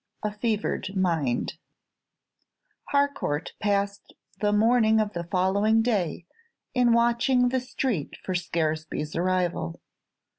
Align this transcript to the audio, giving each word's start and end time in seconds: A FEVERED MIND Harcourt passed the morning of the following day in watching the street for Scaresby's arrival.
A 0.23 0.31
FEVERED 0.31 0.95
MIND 0.95 1.57
Harcourt 2.85 3.53
passed 3.61 4.15
the 4.39 4.51
morning 4.51 4.99
of 4.99 5.13
the 5.13 5.25
following 5.25 5.83
day 5.83 6.25
in 6.73 6.91
watching 6.91 7.49
the 7.49 7.59
street 7.59 8.17
for 8.23 8.33
Scaresby's 8.33 9.15
arrival. 9.15 9.79